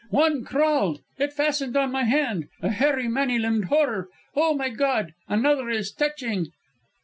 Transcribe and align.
One 0.09 0.43
crawled... 0.43 1.01
it 1.19 1.31
fastened 1.31 1.77
on 1.77 1.91
my 1.91 2.05
hand... 2.05 2.47
a 2.63 2.69
hairy, 2.71 3.07
many 3.07 3.37
limbed 3.37 3.65
horror.... 3.65 4.09
Oh, 4.35 4.55
my 4.55 4.69
God! 4.69 5.13
another 5.27 5.69
is 5.69 5.91
touching...." 5.91 6.47